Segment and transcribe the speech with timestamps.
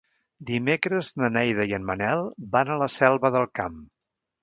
[0.51, 2.25] Dimecres na Neida i en Manel
[2.57, 3.83] van a la Selva del Camp.